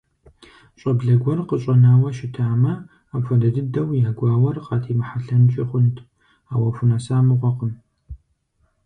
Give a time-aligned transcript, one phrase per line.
[0.79, 2.73] ЩӀэблэ гуэр къыщӀэнауэ щытамэ,
[3.15, 5.97] апхуэдэ дыдэу я гуауэр къатемыхьэлъэнкӀи хъунт,
[6.53, 7.71] ауэ хунэса мыгъуэкъым…